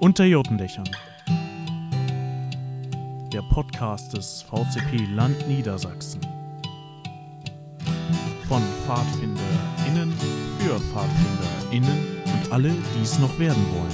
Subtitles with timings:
[0.00, 0.88] Unter Jotendächern.
[3.30, 6.22] Der Podcast des VCP Land Niedersachsen.
[8.48, 10.10] Von PfadfinderInnen
[10.58, 13.92] für PfadfinderInnen und alle, die es noch werden wollen.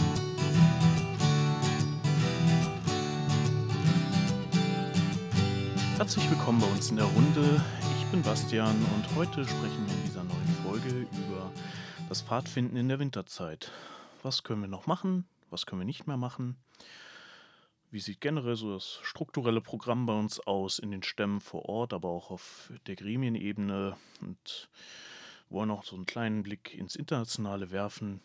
[5.96, 7.60] Herzlich willkommen bei uns in der Runde.
[7.98, 11.50] Ich bin Bastian und heute sprechen wir in dieser neuen Folge über
[12.08, 13.72] das Pfadfinden in der Winterzeit.
[14.22, 15.26] Was können wir noch machen?
[15.50, 16.56] Was können wir nicht mehr machen?
[17.90, 21.92] Wie sieht generell so das strukturelle Programm bei uns aus in den Stämmen vor Ort,
[21.92, 24.68] aber auch auf der Gremienebene und
[25.48, 28.20] wollen auch so einen kleinen Blick ins Internationale werfen.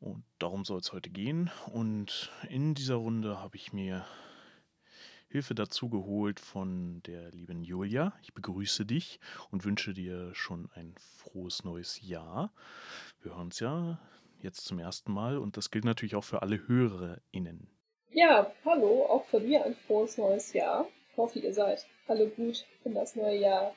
[0.00, 1.50] Und darum soll es heute gehen.
[1.72, 4.04] Und in dieser Runde habe ich mir
[5.28, 8.12] Hilfe dazu geholt von der lieben Julia.
[8.22, 9.18] Ich begrüße dich
[9.50, 12.52] und wünsche dir schon ein frohes neues Jahr.
[13.22, 13.98] Wir hören uns ja
[14.42, 17.68] jetzt zum ersten Mal und das gilt natürlich auch für alle HörerInnen.
[18.10, 20.86] Ja, hallo, auch von mir ein frohes neues Jahr.
[21.10, 23.74] Ich hoffe, ihr seid alle gut in das neue Jahr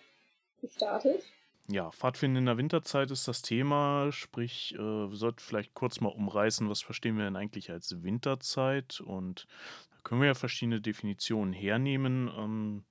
[0.61, 1.23] gestartet.
[1.67, 6.09] Ja, Pfadfinden in der Winterzeit ist das Thema, sprich, äh, wir sollten vielleicht kurz mal
[6.09, 9.47] umreißen, was verstehen wir denn eigentlich als Winterzeit und
[9.91, 12.29] da können wir ja verschiedene Definitionen hernehmen.
[12.37, 12.83] Ähm,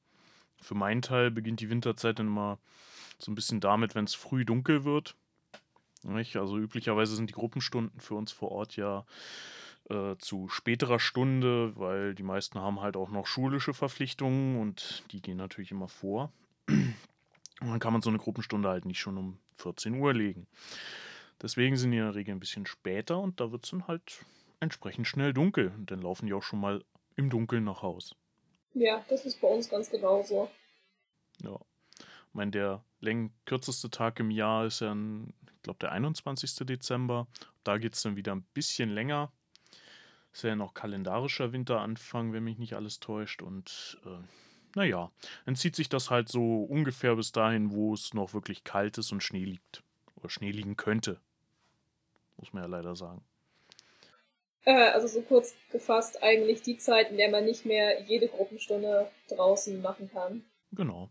[0.61, 2.59] für meinen Teil beginnt die Winterzeit dann immer
[3.19, 5.15] so ein bisschen damit, wenn es früh dunkel wird.
[6.05, 6.37] Nicht?
[6.37, 9.05] Also üblicherweise sind die Gruppenstunden für uns vor Ort ja
[9.89, 15.21] äh, zu späterer Stunde, weil die meisten haben halt auch noch schulische Verpflichtungen und die
[15.21, 16.33] gehen natürlich immer vor.
[17.61, 20.47] Und dann kann man so eine Gruppenstunde halt nicht schon um 14 Uhr legen.
[21.41, 24.25] Deswegen sind die in der Regel ein bisschen später und da wird es dann halt
[24.61, 25.73] entsprechend schnell dunkel.
[25.77, 26.85] Und dann laufen die auch schon mal
[27.17, 28.15] im Dunkeln nach Haus.
[28.75, 30.51] Ja, das ist bei uns ganz genauso.
[31.43, 31.59] Ja.
[31.99, 35.33] Ich meine, der läng kürzeste Tag im Jahr ist ja, ein,
[35.65, 36.55] glaube, der 21.
[36.67, 37.27] Dezember.
[37.65, 39.33] Da geht es dann wieder ein bisschen länger.
[40.33, 43.43] Ist ja noch kalendarischer Winteranfang, wenn mich nicht alles täuscht.
[43.43, 44.23] Und äh,
[44.77, 45.11] naja,
[45.47, 49.13] dann zieht sich das halt so ungefähr bis dahin, wo es noch wirklich kalt ist
[49.13, 49.83] und Schnee liegt.
[50.17, 51.21] Oder Schnee liegen könnte.
[52.37, 53.25] Muss man ja leider sagen.
[54.65, 59.11] Äh, also so kurz gefasst eigentlich die Zeit, in der man nicht mehr jede Gruppenstunde
[59.29, 60.45] draußen machen kann.
[60.73, 61.11] Genau.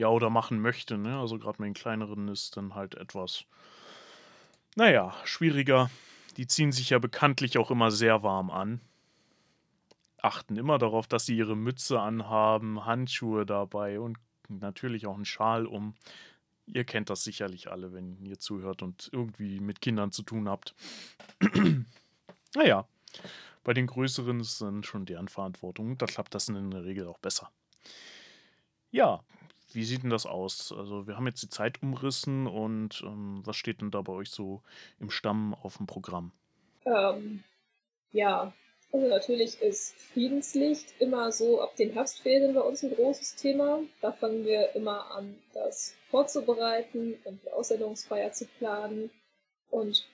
[0.00, 1.18] Ja, oder machen möchte, ne?
[1.18, 3.44] Also gerade mit den kleineren ist dann halt etwas,
[4.74, 5.90] naja, schwieriger.
[6.38, 8.80] Die ziehen sich ja bekanntlich auch immer sehr warm an.
[10.22, 14.16] Achten immer darauf, dass sie ihre Mütze anhaben, Handschuhe dabei und
[14.48, 15.94] natürlich auch einen Schal um.
[16.64, 20.74] Ihr kennt das sicherlich alle, wenn ihr zuhört und irgendwie mit Kindern zu tun habt.
[22.54, 22.88] naja,
[23.64, 25.98] bei den größeren ist dann schon deren Verantwortung.
[25.98, 27.50] Da klappt das in der Regel auch besser.
[28.92, 29.22] Ja,
[29.74, 30.72] wie sieht denn das aus?
[30.76, 34.30] Also, wir haben jetzt die Zeit umrissen und ähm, was steht denn da bei euch
[34.30, 34.62] so
[34.98, 36.32] im Stamm auf dem Programm?
[36.84, 37.44] Ähm,
[38.12, 38.52] ja,
[38.92, 43.80] also natürlich ist Friedenslicht immer so ab den Herbstferien bei uns ein großes Thema.
[44.00, 49.10] Da fangen wir immer an, das vorzubereiten und die Aussendungsfeier zu planen
[49.70, 50.08] und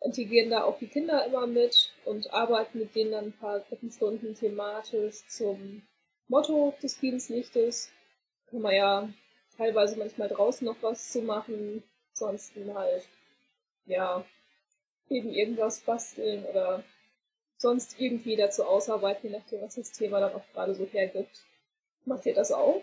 [0.00, 4.34] integrieren da auch die Kinder immer mit und arbeiten mit denen dann ein paar Gruppenstunden
[4.34, 5.82] thematisch zum
[6.28, 7.92] Motto des Friedenslichtes
[8.50, 9.08] kann man ja
[9.56, 13.06] teilweise manchmal draußen noch was zu machen, ansonsten halt,
[13.86, 14.24] ja,
[15.08, 16.82] eben irgendwas basteln oder
[17.56, 21.44] sonst irgendwie dazu ausarbeiten, je nachdem, was das Thema dann auch gerade so hergibt.
[22.04, 22.82] Macht ihr das auch?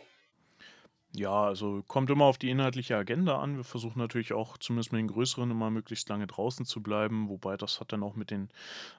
[1.15, 3.55] Ja, also kommt immer auf die inhaltliche Agenda an.
[3.57, 7.55] Wir versuchen natürlich auch zumindest mit den größeren immer möglichst lange draußen zu bleiben, wobei
[7.55, 8.49] das hat dann auch mit den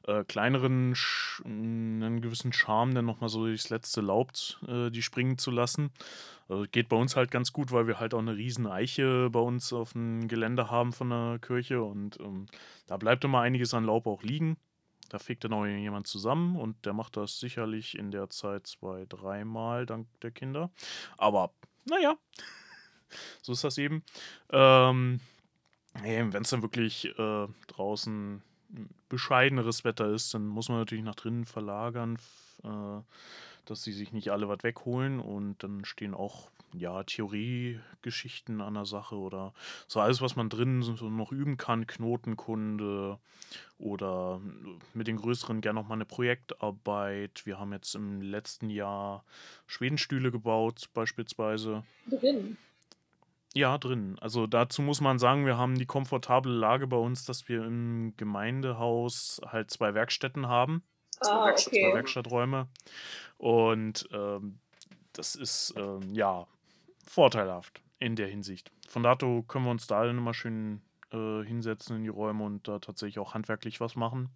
[0.07, 4.31] äh, kleineren sch einen gewissen Charme, dann nochmal so durchs letzte Laub
[4.69, 5.91] äh, die springen zu lassen.
[6.49, 9.41] Also geht bei uns halt ganz gut, weil wir halt auch eine riesen Eiche bei
[9.41, 12.47] uns auf dem Gelände haben von der Kirche und ähm,
[12.87, 14.57] da bleibt immer einiges an Laub auch liegen.
[15.09, 19.05] Da fegt dann auch jemand zusammen und der macht das sicherlich in der Zeit zwei,
[19.09, 20.71] dreimal dank der Kinder.
[21.19, 21.53] Aber
[21.85, 22.17] naja,
[23.43, 24.03] so ist das eben.
[24.51, 25.21] Ähm,
[26.03, 28.43] Wenn es dann wirklich äh, draußen
[29.09, 32.19] bescheideneres Wetter ist, dann muss man natürlich nach drinnen verlagern,
[32.65, 33.01] äh,
[33.65, 38.87] dass sie sich nicht alle was wegholen und dann stehen auch ja Theoriegeschichten an der
[38.87, 39.53] Sache oder
[39.87, 43.19] so alles, was man drinnen so noch üben kann, Knotenkunde
[43.79, 44.41] oder
[44.93, 47.43] mit den größeren gerne noch mal eine Projektarbeit.
[47.45, 49.25] Wir haben jetzt im letzten Jahr
[49.67, 51.85] Schwedenstühle gebaut, beispielsweise.
[52.09, 52.57] Drin.
[53.55, 54.17] Ja, drin.
[54.21, 58.15] Also dazu muss man sagen, wir haben die komfortable Lage bei uns, dass wir im
[58.17, 60.83] Gemeindehaus halt zwei Werkstätten haben.
[61.25, 61.83] Ah, okay.
[61.83, 62.69] Zwei Werkstatträume.
[63.39, 64.59] Und ähm,
[65.13, 66.47] das ist ähm, ja
[67.07, 68.71] vorteilhaft in der Hinsicht.
[68.89, 70.83] Von dato können wir uns da dann immer schön
[71.13, 74.31] äh, hinsetzen in die Räume und da tatsächlich auch handwerklich was machen.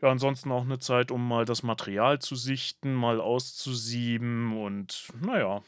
[0.00, 5.62] Ja, ansonsten auch eine Zeit, um mal das Material zu sichten, mal auszusieben und naja,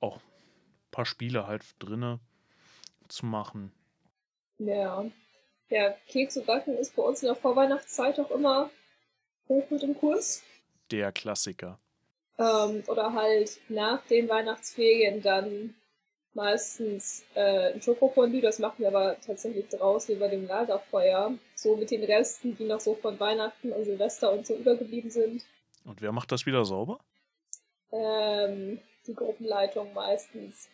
[0.00, 2.20] auch ein paar Spiele halt drinne
[3.08, 3.72] zu machen.
[4.58, 5.04] Ja.
[5.70, 8.68] Ja, Kekse backen ist bei uns in der Vorweihnachtszeit auch immer
[9.48, 10.42] hoch mit im Kurs.
[10.90, 11.78] Der Klassiker.
[12.38, 15.74] Ähm, oder halt nach den Weihnachtsferien dann
[16.34, 21.90] meistens äh, ein Schokofondue, das machen wir aber tatsächlich draußen über dem Lagerfeuer, so mit
[21.90, 25.44] den Resten, die noch so von Weihnachten und Silvester und so übergeblieben sind.
[25.84, 27.00] Und wer macht das wieder sauber?
[27.90, 30.68] Ähm, die Gruppenleitung meistens.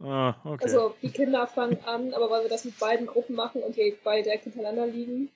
[0.00, 0.64] Ah, okay.
[0.64, 3.96] Also die Kinder fangen an, aber weil wir das mit beiden Gruppen machen und die
[4.02, 5.30] beide direkt hintereinander liegen,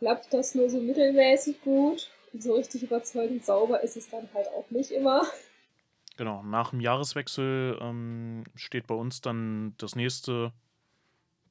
[0.00, 2.10] klappt das nur so mittelmäßig gut.
[2.36, 5.22] So richtig überzeugend sauber ist es dann halt auch nicht immer.
[6.16, 10.52] Genau, nach dem Jahreswechsel ähm, steht bei uns dann das nächste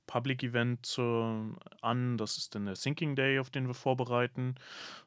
[0.07, 1.41] Public Event äh,
[1.81, 2.17] an.
[2.17, 4.55] Das ist dann der Thinking Day, auf den wir vorbereiten.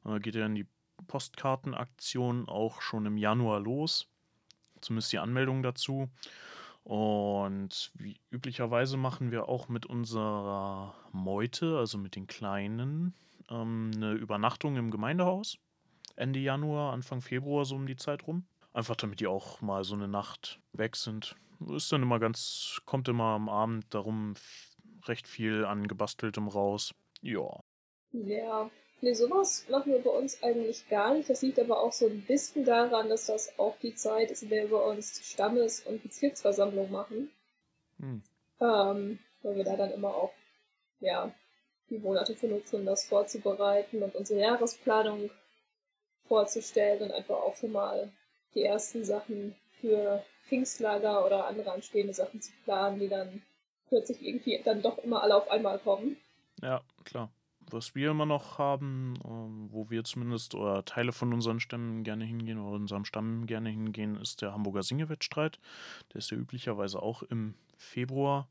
[0.05, 0.67] Äh, geht ja in die
[1.09, 4.09] Postkartenaktion auch schon im Januar los.
[4.81, 6.09] Zumindest die Anmeldung dazu.
[6.85, 13.15] Und wie üblicherweise machen wir auch mit unserer Meute, also mit den Kleinen,
[13.51, 15.59] ähm, eine Übernachtung im Gemeindehaus.
[16.17, 18.45] Ende Januar, Anfang Februar, so um die Zeit rum.
[18.73, 21.37] Einfach damit die auch mal so eine Nacht weg sind.
[21.71, 24.35] Ist dann immer ganz, kommt immer am Abend darum
[25.07, 26.95] recht viel an gebasteltem raus.
[27.21, 27.63] Ja.
[28.13, 31.29] Ja, nee, sowas machen wir bei uns eigentlich gar nicht.
[31.31, 34.51] Das liegt aber auch so ein bisschen daran, dass das auch die Zeit ist, in
[34.51, 37.31] der wir bei uns Stammes- und Bezirksversammlung machen.
[37.99, 38.23] Hm.
[38.61, 40.33] Ähm, weil wir da dann immer auch,
[41.01, 41.33] ja,
[41.93, 45.31] die Monate für nutzen, das vorzubereiten und unsere Jahresplanung
[46.21, 48.11] vorzustellen und einfach auch schon mal
[48.55, 53.43] die ersten Sachen für Pfingstlager oder andere anstehende Sachen zu planen, die dann
[53.89, 56.17] plötzlich irgendwie dann doch immer alle auf einmal kommen.
[56.63, 57.31] Ja, klar.
[57.71, 62.25] Was wir immer noch haben, ähm, wo wir zumindest oder Teile von unseren Stämmen gerne
[62.25, 65.59] hingehen oder unserem Stamm gerne hingehen, ist der Hamburger Singewettstreit.
[66.13, 68.49] Der ist ja üblicherweise auch im Februar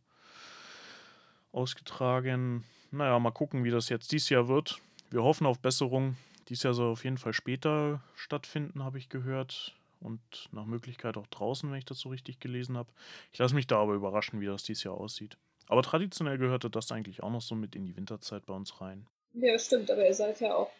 [1.51, 2.63] ausgetragen.
[2.91, 4.79] Naja, mal gucken, wie das jetzt dieses Jahr wird.
[5.09, 6.17] Wir hoffen auf Besserung.
[6.49, 10.19] Dies Jahr soll auf jeden Fall später stattfinden, habe ich gehört und
[10.51, 12.89] nach Möglichkeit auch draußen, wenn ich das so richtig gelesen habe.
[13.31, 15.37] Ich lasse mich da aber überraschen, wie das dieses Jahr aussieht.
[15.67, 19.07] Aber traditionell gehörte das eigentlich auch noch so mit in die Winterzeit bei uns rein.
[19.33, 20.71] Ja, stimmt, aber ihr seid ja auch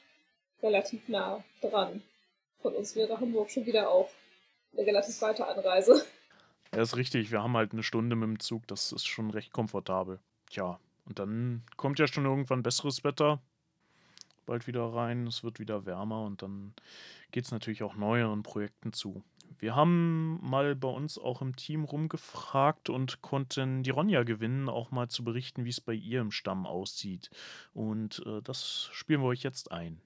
[0.62, 2.02] relativ nah dran.
[2.62, 4.10] Von uns wäre Hamburg schon wieder auch
[4.74, 6.06] eine relativ weite Anreise.
[6.74, 7.32] Ja, ist richtig.
[7.32, 8.68] Wir haben halt eine Stunde mit dem Zug.
[8.68, 10.20] Das ist schon recht komfortabel.
[10.52, 13.42] Tja, und dann kommt ja schon irgendwann besseres Wetter
[14.46, 15.26] bald wieder rein.
[15.26, 16.74] Es wird wieder wärmer und dann
[17.32, 19.24] geht es natürlich auch neueren Projekten zu.
[19.60, 24.92] Wir haben mal bei uns auch im Team rumgefragt und konnten die Ronja gewinnen, auch
[24.92, 27.30] mal zu berichten, wie es bei ihr im Stamm aussieht.
[27.74, 30.02] Und äh, das spielen wir euch jetzt ein.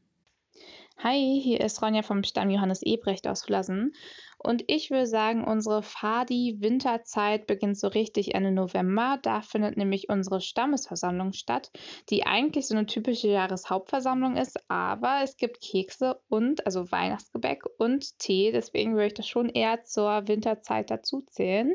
[0.97, 3.93] Hi, hier ist Ronja vom Stamm Johannes Ebrecht aus Flassen.
[4.37, 9.19] Und ich würde sagen, unsere Fadi-Winterzeit beginnt so richtig Ende November.
[9.21, 11.69] Da findet nämlich unsere Stammesversammlung statt,
[12.09, 18.17] die eigentlich so eine typische Jahreshauptversammlung ist, aber es gibt Kekse und, also Weihnachtsgebäck und
[18.17, 18.51] Tee.
[18.53, 21.73] Deswegen würde ich das schon eher zur Winterzeit dazu zählen.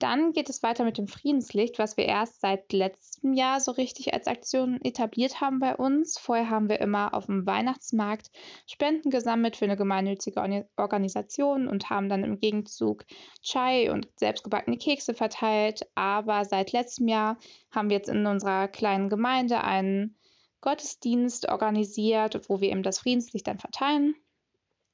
[0.00, 4.14] Dann geht es weiter mit dem Friedenslicht, was wir erst seit letztem Jahr so richtig
[4.14, 6.18] als Aktion etabliert haben bei uns.
[6.18, 8.30] Vorher haben wir immer auf dem Weihnachtsmarkt
[8.66, 13.04] Spenden gesammelt für eine gemeinnützige Organisation und haben dann im Gegenzug
[13.42, 15.82] Chai und selbstgebackene Kekse verteilt.
[15.94, 17.36] Aber seit letztem Jahr
[17.70, 20.16] haben wir jetzt in unserer kleinen Gemeinde einen
[20.62, 24.14] Gottesdienst organisiert, wo wir eben das Friedenslicht dann verteilen.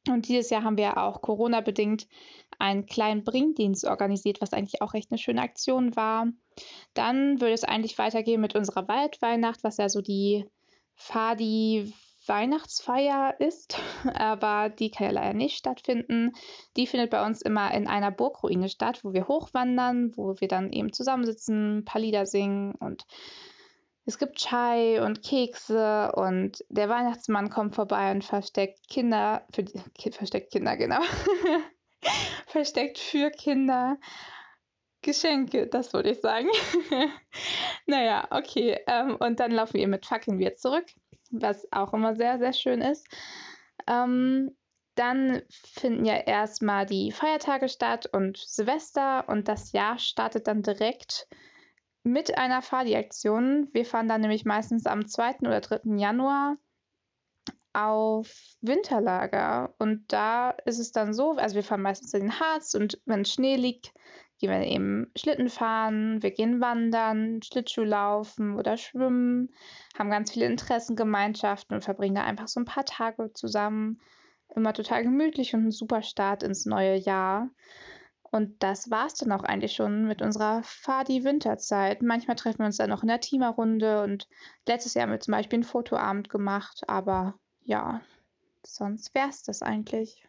[0.09, 2.07] Und dieses Jahr haben wir auch Corona-bedingt
[2.59, 6.29] einen kleinen Bringdienst organisiert, was eigentlich auch recht eine schöne Aktion war.
[6.95, 10.47] Dann würde es eigentlich weitergehen mit unserer Waldweihnacht, was ja so die
[10.95, 11.93] Fadi
[12.29, 13.79] Weihnachtsfeier ist,
[14.15, 16.33] aber die kann ja leider nicht stattfinden.
[16.77, 20.73] Die findet bei uns immer in einer Burgruine statt, wo wir hochwandern, wo wir dann
[20.73, 23.07] eben zusammensitzen, ein paar Lieder singen und
[24.07, 29.65] es gibt Chai und Kekse und der Weihnachtsmann kommt vorbei und versteckt Kinder, für,
[30.13, 31.01] versteckt Kinder, genau.
[32.47, 33.99] versteckt für Kinder
[35.03, 36.49] Geschenke, das würde ich sagen.
[37.87, 38.79] naja, okay.
[38.87, 40.87] Ähm, und dann laufen wir mit Fackeln wieder zurück,
[41.31, 43.07] was auch immer sehr, sehr schön ist.
[43.87, 44.57] Ähm,
[44.97, 51.29] dann finden ja erstmal die Feiertage statt und Silvester und das Jahr startet dann direkt
[52.07, 53.69] mit einer Fahrdirektion.
[53.73, 55.41] Wir fahren dann nämlich meistens am 2.
[55.41, 55.97] oder 3.
[55.97, 56.57] Januar
[57.73, 59.75] auf Winterlager.
[59.79, 63.25] Und da ist es dann so, also wir fahren meistens in den Harz und wenn
[63.25, 63.93] Schnee liegt,
[64.39, 69.53] gehen wir eben Schlitten fahren, wir gehen wandern, Schlittschuhlaufen oder schwimmen,
[69.99, 74.01] haben ganz viele Interessengemeinschaften und verbringen da einfach so ein paar Tage zusammen.
[74.55, 77.51] Immer total gemütlich und ein super Start ins neue Jahr.
[78.31, 82.03] Und das war's dann auch eigentlich schon mit unserer Fadi-Winterzeit.
[82.03, 84.29] Manchmal treffen wir uns dann noch in der Teamerrunde und
[84.67, 88.01] letztes Jahr haben wir zum Beispiel einen Fotoabend gemacht, aber ja,
[88.65, 90.27] sonst wär's das eigentlich.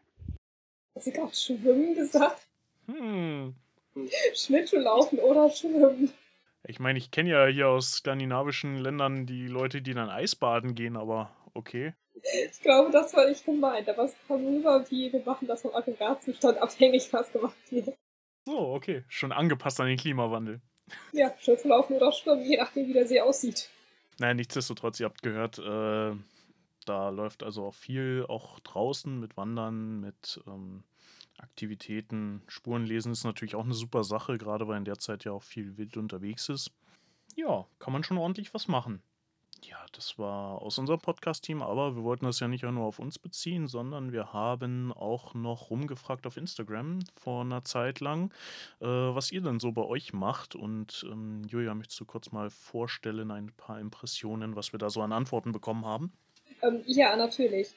[0.95, 2.47] Hast du gerade Schwimmen gesagt?
[2.85, 3.55] Hm.
[4.33, 6.13] Schlittschuhlaufen oder Schwimmen?
[6.63, 10.97] Ich meine, ich kenne ja hier aus skandinavischen Ländern die Leute, die dann Eisbaden gehen,
[10.97, 11.93] aber okay.
[12.51, 15.73] Ich glaube, das war nicht gemeint, aber es kam rüber, wie wir machen das vom
[15.73, 17.95] Aggregatzustand abhängig, was gemacht wird.
[18.45, 19.03] So, okay.
[19.07, 20.61] Schon angepasst an den Klimawandel.
[21.11, 23.69] Ja, Schlittschuhlaufen oder Schwimmen, je nachdem, wie der See aussieht.
[24.19, 26.15] Naja, nichtsdestotrotz, ihr habt gehört, äh,
[26.85, 30.83] da läuft also auch viel auch draußen mit Wandern, mit ähm,
[31.37, 32.41] Aktivitäten.
[32.47, 35.77] Spurenlesen ist natürlich auch eine super Sache, gerade weil in der Zeit ja auch viel
[35.77, 36.71] wild unterwegs ist.
[37.35, 39.03] Ja, kann man schon ordentlich was machen.
[39.63, 43.17] Ja, das war aus unserem Podcast-Team, aber wir wollten das ja nicht nur auf uns
[43.17, 48.31] beziehen, sondern wir haben auch noch rumgefragt auf Instagram vor einer Zeit lang,
[48.81, 50.55] äh, was ihr denn so bei euch macht.
[50.55, 55.01] Und ähm, Julia, möchtest du kurz mal vorstellen, ein paar Impressionen, was wir da so
[55.01, 56.11] an Antworten bekommen haben?
[56.61, 57.73] Ähm, ja, natürlich.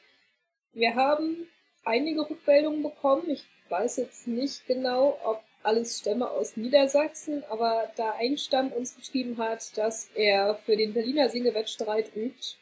[0.72, 1.46] Wir haben
[1.84, 3.28] einige Rückmeldungen bekommen.
[3.28, 8.96] Ich weiß jetzt nicht genau, ob alles Stämme aus Niedersachsen, aber da ein Stamm uns
[8.96, 12.56] geschrieben hat, dass er für den Berliner Singewettstreit übt,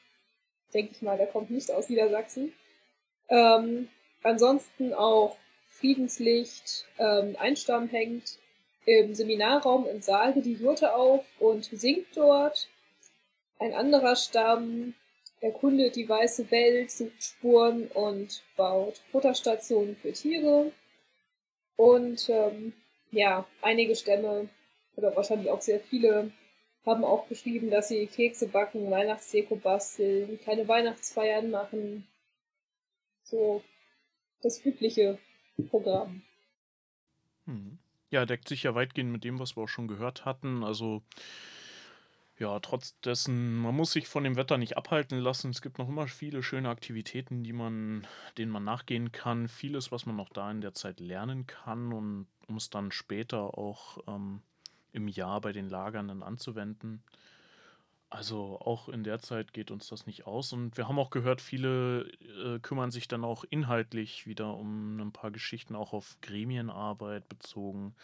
[0.74, 2.52] denke ich mal, der kommt nicht aus Niedersachsen.
[3.28, 3.88] Ähm,
[4.22, 5.36] ansonsten auch
[5.68, 8.38] Friedenslicht, ähm, ein Stamm hängt
[8.84, 12.68] im Seminarraum in Salge die Jurte auf und singt dort.
[13.58, 14.94] Ein anderer Stamm
[15.40, 20.72] erkundet die weiße Welt, sucht Spuren und baut Futterstationen für Tiere.
[21.76, 22.72] Und ähm,
[23.10, 24.48] ja, einige Stämme
[24.96, 26.32] oder wahrscheinlich auch sehr viele
[26.88, 32.06] haben auch geschrieben, dass sie Kekse backen, Weihnachtsdeko basteln, kleine Weihnachtsfeiern machen.
[33.22, 33.62] So
[34.42, 35.18] das übliche
[35.68, 36.22] Programm.
[37.44, 37.78] Hm.
[38.10, 40.64] Ja, deckt sich ja weitgehend mit dem, was wir auch schon gehört hatten.
[40.64, 41.02] Also
[42.38, 45.50] ja, trotz dessen, man muss sich von dem Wetter nicht abhalten lassen.
[45.50, 49.48] Es gibt noch immer viele schöne Aktivitäten, die man, denen man nachgehen kann.
[49.48, 53.58] Vieles, was man noch da in der Zeit lernen kann und um es dann später
[53.58, 54.42] auch ähm,
[54.92, 57.02] im Jahr bei den Lagern dann anzuwenden.
[58.08, 60.52] Also auch in der Zeit geht uns das nicht aus.
[60.52, 62.08] Und wir haben auch gehört, viele
[62.44, 67.96] äh, kümmern sich dann auch inhaltlich wieder um ein paar Geschichten, auch auf Gremienarbeit bezogen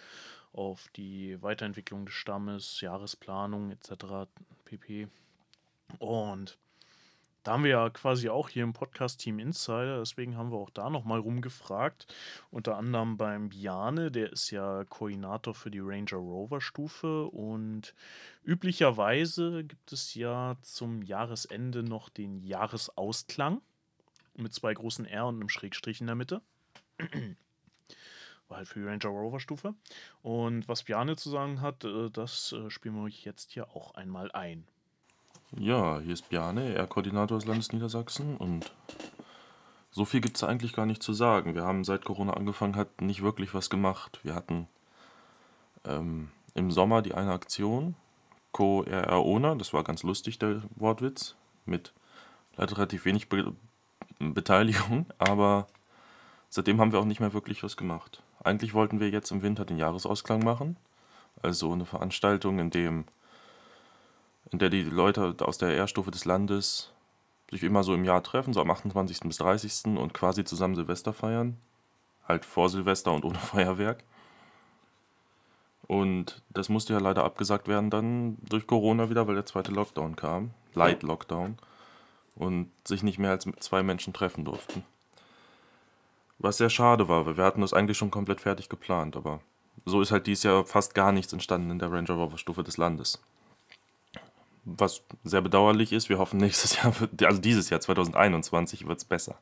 [0.55, 4.29] auf die Weiterentwicklung des Stammes, Jahresplanung etc.
[4.65, 5.09] pp.
[5.99, 6.59] Und
[7.45, 10.71] da haben wir ja quasi auch hier im Podcast Team Insider, deswegen haben wir auch
[10.71, 12.07] da nochmal rumgefragt.
[12.51, 17.95] Unter anderem beim Biane, der ist ja Koordinator für die Ranger Rover Stufe und
[18.45, 23.61] üblicherweise gibt es ja zum Jahresende noch den Jahresausklang
[24.37, 26.41] mit zwei großen R und einem Schrägstrich in der Mitte
[28.57, 29.75] halt für die Ranger Rover Stufe.
[30.23, 33.95] Und was Bjarne zu sagen hat, äh, das äh, spielen wir euch jetzt hier auch
[33.95, 34.67] einmal ein.
[35.57, 38.73] Ja, hier ist Bjarne, er Koordinator des Landes Niedersachsen und
[39.95, 41.55] so viel gibt es eigentlich gar nicht zu sagen.
[41.55, 44.19] Wir haben seit Corona angefangen hat nicht wirklich was gemacht.
[44.25, 44.67] Wir hatten
[45.85, 47.95] ähm, im Sommer die eine Aktion,
[48.51, 51.93] Co RR Ona, das war ganz lustig, der Wortwitz, mit
[52.57, 53.55] leider relativ wenig Be
[54.19, 55.69] Beteiligung, aber
[56.49, 58.24] seitdem haben wir auch nicht mehr wirklich was gemacht.
[58.45, 60.77] Eigentlich wollten wir jetzt im Winter den Jahresausklang machen.
[61.43, 63.05] Also eine Veranstaltung, in, dem,
[64.53, 66.93] in der die Leute aus der R-Stufe des Landes
[67.51, 69.21] sich immer so im Jahr treffen, so am 28.
[69.21, 69.97] bis 30.
[69.97, 71.57] und quasi zusammen Silvester feiern.
[72.27, 74.05] Halt vor Silvester und ohne Feuerwerk.
[75.87, 80.17] Und das musste ja leider abgesagt werden dann durch Corona wieder, weil der zweite Lockdown
[80.17, 80.51] kam.
[80.75, 81.57] Light Lockdown.
[82.35, 84.83] Und sich nicht mehr als zwei Menschen treffen durften.
[86.39, 89.41] Was sehr schade war, weil wir hatten das eigentlich schon komplett fertig geplant, aber
[89.85, 92.77] so ist halt dieses Jahr fast gar nichts entstanden in der Ranger Rover Stufe des
[92.77, 93.23] Landes.
[94.65, 99.39] Was sehr bedauerlich ist, wir hoffen nächstes Jahr, also dieses Jahr 2021 wird es besser.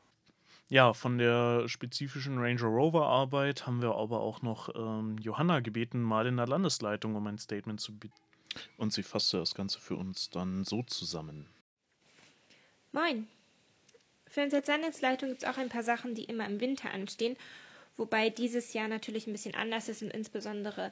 [0.69, 6.01] Ja, von der spezifischen Ranger Rover Arbeit haben wir aber auch noch ähm, Johanna gebeten,
[6.01, 8.15] mal in der Landesleitung um ein Statement zu bieten.
[8.79, 11.49] Und sie fasste das Ganze für uns dann so zusammen.
[12.93, 13.29] Moin,
[14.33, 17.37] für uns als Landesleitung gibt es auch ein paar Sachen, die immer im Winter anstehen,
[17.99, 20.91] wobei dieses Jahr natürlich ein bisschen anders ist und insbesondere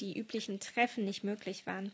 [0.00, 1.92] die üblichen Treffen nicht möglich waren.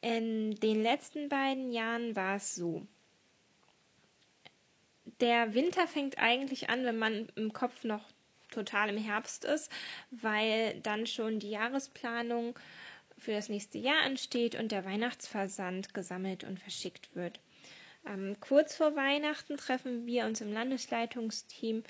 [0.00, 2.86] In den letzten beiden Jahren war es so.
[5.20, 8.04] Der Winter fängt eigentlich an, wenn man im Kopf noch
[8.52, 9.72] total im Herbst ist,
[10.12, 12.56] weil dann schon die Jahresplanung
[13.18, 17.40] für das nächste Jahr ansteht und der Weihnachtsversand gesammelt und verschickt wird.
[18.06, 21.84] Ähm, kurz vor Weihnachten treffen wir uns im Landesleitungsteam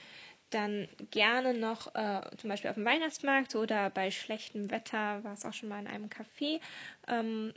[0.51, 5.45] dann gerne noch äh, zum Beispiel auf dem Weihnachtsmarkt oder bei schlechtem Wetter war es
[5.45, 6.61] auch schon mal in einem Café,
[7.09, 7.55] ähm,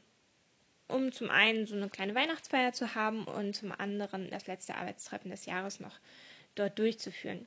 [0.88, 5.32] um zum einen so eine kleine Weihnachtsfeier zu haben und zum anderen das letzte Arbeitstreffen
[5.32, 6.00] des Jahres noch
[6.56, 7.46] dort durchzuführen.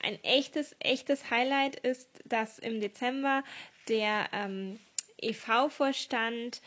[0.00, 3.42] Ein echtes, echtes Highlight ist, dass im Dezember
[3.88, 4.78] der ähm,
[5.18, 6.60] EV-Vorstand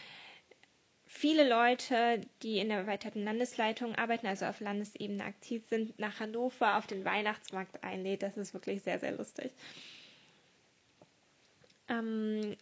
[1.11, 6.77] viele Leute, die in der erweiterten Landesleitung arbeiten, also auf Landesebene aktiv sind, nach Hannover
[6.77, 8.21] auf den Weihnachtsmarkt einlädt.
[8.21, 9.51] Das ist wirklich sehr, sehr lustig.
[11.89, 12.55] Ähm,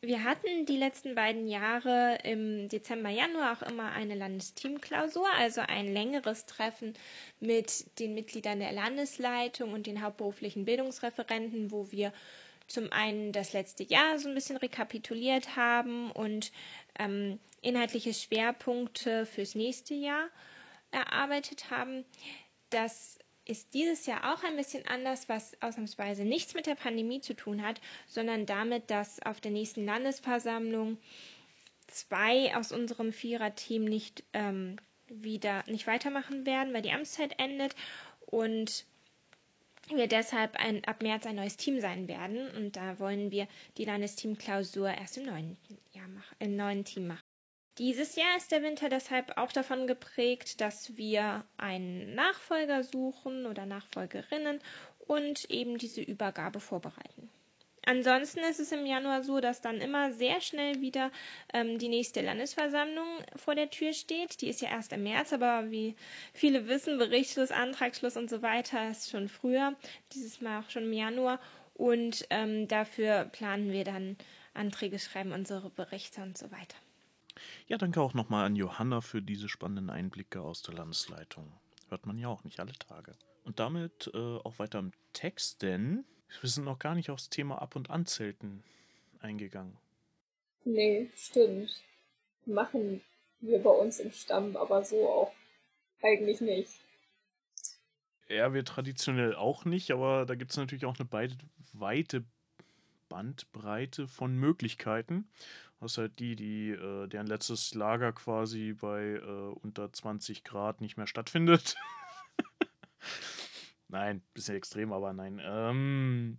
[0.00, 5.86] wir hatten die letzten beiden Jahre im Dezember, Januar auch immer eine Landesteamklausur, also ein
[5.94, 6.94] längeres Treffen
[7.38, 12.12] mit den Mitgliedern der Landesleitung und den hauptberuflichen Bildungsreferenten, wo wir
[12.66, 16.52] zum einen das letzte Jahr so ein bisschen rekapituliert haben und
[16.98, 20.28] ähm, inhaltliche Schwerpunkte fürs nächste Jahr
[20.90, 22.04] erarbeitet haben.
[22.70, 27.34] Das ist dieses Jahr auch ein bisschen anders, was ausnahmsweise nichts mit der Pandemie zu
[27.34, 30.98] tun hat, sondern damit, dass auf der nächsten Landesversammlung
[31.88, 34.76] zwei aus unserem Viererteam nicht ähm,
[35.08, 37.74] wieder nicht weitermachen werden, weil die Amtszeit endet
[38.26, 38.86] und
[39.88, 42.48] wir deshalb ein, ab März ein neues Team sein werden.
[42.56, 43.46] Und da wollen wir
[43.76, 45.56] die Landesteamklausur erst im neuen,
[45.92, 47.22] Jahr mach, im neuen Team machen.
[47.78, 53.64] Dieses Jahr ist der Winter deshalb auch davon geprägt, dass wir einen Nachfolger suchen oder
[53.64, 54.60] Nachfolgerinnen
[55.06, 57.30] und eben diese Übergabe vorbereiten.
[57.84, 61.10] Ansonsten ist es im Januar so, dass dann immer sehr schnell wieder
[61.52, 64.40] ähm, die nächste Landesversammlung vor der Tür steht.
[64.40, 65.96] Die ist ja erst im März, aber wie
[66.32, 69.74] viele wissen, Berichtsschluss, Antragsschluss und so weiter ist schon früher,
[70.12, 71.40] dieses Mal auch schon im Januar.
[71.74, 74.16] Und ähm, dafür planen wir dann
[74.54, 76.76] Anträge schreiben, unsere Berichte und so weiter.
[77.66, 81.52] Ja, danke auch nochmal an Johanna für diese spannenden Einblicke aus der Landesleitung.
[81.88, 83.16] Hört man ja auch nicht alle Tage.
[83.44, 86.04] Und damit äh, auch weiter im Text, denn
[86.40, 88.62] wir sind noch gar nicht aufs Thema Ab- und Anzelten
[89.20, 89.76] eingegangen.
[90.64, 91.82] Nee, stimmt.
[92.46, 93.00] Machen
[93.40, 95.32] wir bei uns im Stamm aber so auch
[96.02, 96.72] eigentlich nicht.
[98.28, 101.08] Ja, wir traditionell auch nicht, aber da gibt es natürlich auch eine
[101.72, 102.24] weite
[103.08, 105.28] Bandbreite von Möglichkeiten.
[105.80, 109.20] Das halt die, die, äh, deren letztes Lager quasi bei äh,
[109.62, 111.74] unter 20 Grad nicht mehr stattfindet.
[113.92, 115.38] Nein, bisschen extrem, aber nein.
[115.44, 116.38] Ähm,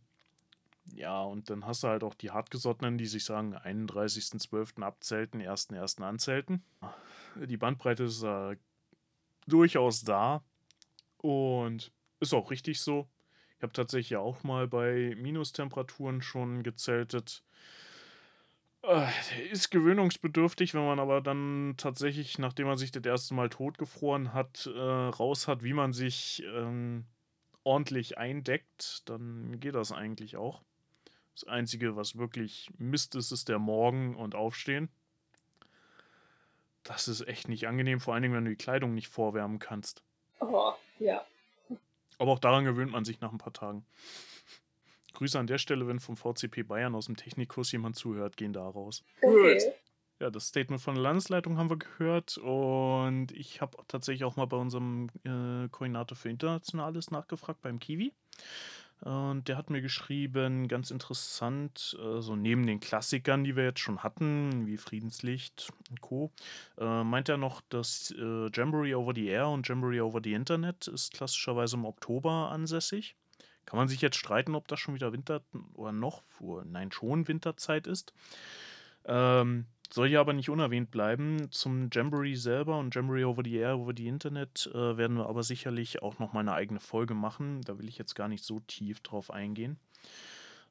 [0.92, 4.82] ja, und dann hast du halt auch die Hartgesottenen, die sich sagen, 31.12.
[4.82, 6.02] abzelten, 1.1.
[6.02, 6.64] anzelten.
[7.36, 8.58] Die Bandbreite ist äh,
[9.46, 10.44] durchaus da
[11.18, 13.08] und ist auch richtig so.
[13.58, 17.44] Ich habe tatsächlich auch mal bei Minustemperaturen schon gezeltet.
[18.82, 19.08] Äh,
[19.52, 24.66] ist gewöhnungsbedürftig, wenn man aber dann tatsächlich, nachdem man sich das erste Mal totgefroren hat,
[24.66, 27.06] äh, raus hat, wie man sich ähm,
[27.64, 30.62] ordentlich eindeckt, dann geht das eigentlich auch.
[31.34, 34.90] Das Einzige, was wirklich Mist ist, ist der Morgen und Aufstehen.
[36.84, 40.04] Das ist echt nicht angenehm, vor allen Dingen, wenn du die Kleidung nicht vorwärmen kannst.
[40.40, 41.26] Oh, ja.
[42.20, 43.86] Aber auch daran gewöhnt man sich nach ein paar Tagen.
[45.14, 48.68] Grüße an der Stelle, wenn vom VCP Bayern aus dem Technikkurs jemand zuhört, gehen da
[48.68, 49.04] raus.
[49.22, 49.74] Okay.
[50.24, 54.46] Ja, das Statement von der Landesleitung haben wir gehört und ich habe tatsächlich auch mal
[54.46, 58.14] bei unserem äh, Koordinator für Internationales nachgefragt, beim Kiwi.
[59.02, 63.82] Und der hat mir geschrieben, ganz interessant, äh, so neben den Klassikern, die wir jetzt
[63.82, 66.32] schon hatten, wie Friedenslicht und Co.,
[66.78, 70.88] äh, meint er noch, dass äh, Jamboree over the Air und Jamboree over the Internet
[70.88, 73.18] ist klassischerweise im Oktober ansässig.
[73.66, 75.42] Kann man sich jetzt streiten, ob das schon wieder Winter
[75.74, 76.24] oder noch,
[76.64, 78.14] nein, schon Winterzeit ist.
[79.06, 81.52] Ähm, soll ja aber nicht unerwähnt bleiben.
[81.52, 85.44] Zum Jamboree selber und Jamboree over the Air, over the Internet äh, werden wir aber
[85.44, 87.62] sicherlich auch noch mal eine eigene Folge machen.
[87.62, 89.78] Da will ich jetzt gar nicht so tief drauf eingehen.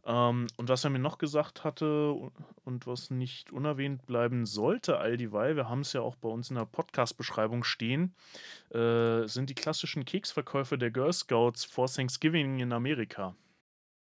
[0.05, 2.13] Ähm, und was er mir noch gesagt hatte
[2.65, 6.51] und was nicht unerwähnt bleiben sollte, all dieweil, wir haben es ja auch bei uns
[6.51, 8.17] in der Podcast-Beschreibung stehen,
[8.71, 13.37] äh, sind die klassischen Keksverkäufe der Girl Scouts vor Thanksgiving in Amerika.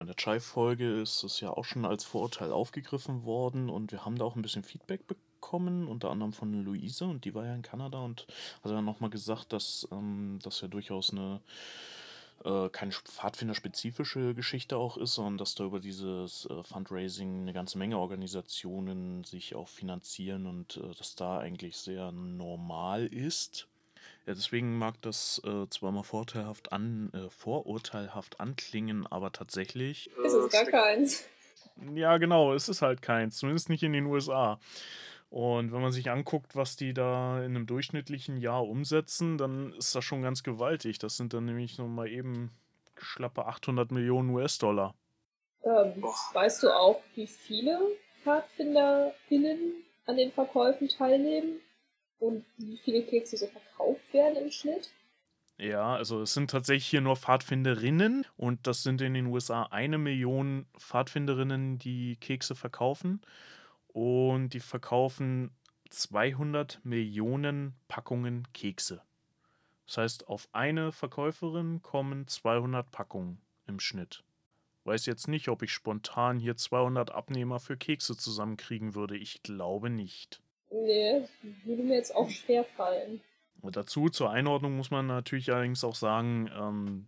[0.02, 4.18] In der Chai-Folge ist es ja auch schon als Vorurteil aufgegriffen worden und wir haben
[4.18, 7.62] da auch ein bisschen Feedback bekommen, unter anderem von Luise und die war ja in
[7.62, 8.26] Kanada und
[8.64, 11.40] hat dann nochmal gesagt, dass ähm, das ja durchaus eine
[12.44, 17.78] äh, keine Pfadfinder-spezifische Geschichte auch ist, sondern dass da über dieses äh, Fundraising eine ganze
[17.78, 23.68] Menge Organisationen sich auch finanzieren und äh, das da eigentlich sehr normal ist.
[24.26, 30.10] Ja, deswegen mag das äh, zwar mal vorteilhaft an, äh, vorurteilhaft anklingen, aber tatsächlich.
[30.24, 31.24] Ist es gar keins.
[31.94, 34.60] Ja, genau, es ist halt keins, zumindest nicht in den USA.
[35.30, 39.94] Und wenn man sich anguckt, was die da in einem durchschnittlichen Jahr umsetzen, dann ist
[39.94, 40.98] das schon ganz gewaltig.
[40.98, 42.52] Das sind dann nämlich noch mal eben
[42.98, 44.94] schlappe 800 Millionen US-Dollar.
[45.64, 47.80] Ähm, weißt du auch, wie viele
[48.22, 51.60] PfadfinderInnen an den Verkäufen teilnehmen?
[52.22, 54.92] Und wie viele Kekse so verkauft werden im Schnitt?
[55.58, 59.98] Ja, also es sind tatsächlich hier nur Pfadfinderinnen und das sind in den USA eine
[59.98, 63.22] Million Pfadfinderinnen, die Kekse verkaufen
[63.88, 65.50] und die verkaufen
[65.90, 69.02] 200 Millionen Packungen Kekse.
[69.88, 74.22] Das heißt, auf eine Verkäuferin kommen 200 Packungen im Schnitt.
[74.84, 79.16] Weiß jetzt nicht, ob ich spontan hier 200 Abnehmer für Kekse zusammenkriegen würde.
[79.16, 80.40] Ich glaube nicht.
[80.72, 81.22] Nee,
[81.64, 83.20] würde mir jetzt auch schwer fallen.
[83.60, 87.06] Und dazu, zur Einordnung muss man natürlich allerdings auch sagen, ähm,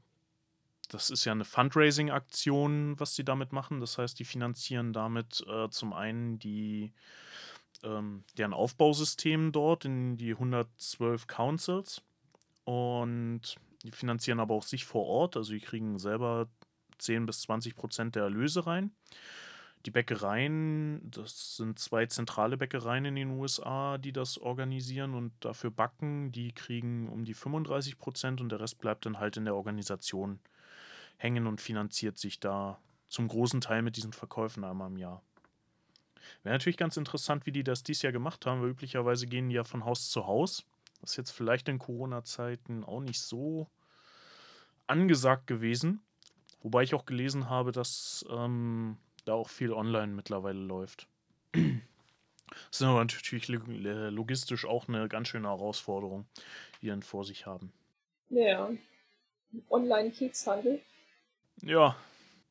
[0.90, 3.80] das ist ja eine Fundraising-Aktion, was die damit machen.
[3.80, 6.92] Das heißt, die finanzieren damit äh, zum einen die,
[7.82, 12.02] ähm, deren Aufbausystem dort in die 112 Councils
[12.64, 15.36] und die finanzieren aber auch sich vor Ort.
[15.36, 16.48] Also die kriegen selber
[16.98, 18.92] 10 bis 20 Prozent der Erlöse rein.
[19.86, 25.70] Die Bäckereien, das sind zwei zentrale Bäckereien in den USA, die das organisieren und dafür
[25.70, 26.32] backen.
[26.32, 30.40] Die kriegen um die 35 Prozent und der Rest bleibt dann halt in der Organisation
[31.18, 35.22] hängen und finanziert sich da zum großen Teil mit diesen Verkäufen einmal im Jahr.
[36.42, 39.56] Wäre natürlich ganz interessant, wie die das dieses Jahr gemacht haben, weil üblicherweise gehen die
[39.56, 40.64] ja von Haus zu Haus.
[41.02, 43.68] Das ist jetzt vielleicht in Corona-Zeiten auch nicht so
[44.86, 46.00] angesagt gewesen.
[46.62, 51.08] Wobei ich auch gelesen habe, dass ähm, da auch viel online mittlerweile läuft.
[51.52, 51.62] Das
[52.70, 56.26] ist aber natürlich logistisch auch eine ganz schöne Herausforderung,
[56.82, 57.72] die dann vor sich haben.
[58.30, 58.70] Ja,
[59.70, 60.80] Online-Kekshandel.
[61.62, 61.96] Ja,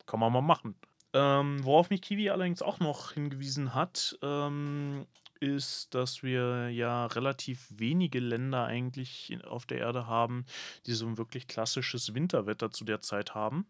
[0.06, 0.74] kann man mal machen.
[1.12, 5.06] Ähm, worauf mich Kiwi allerdings auch noch hingewiesen hat, ähm,
[5.40, 10.44] ist, dass wir ja relativ wenige Länder eigentlich auf der Erde haben,
[10.86, 13.66] die so ein wirklich klassisches Winterwetter zu der Zeit haben.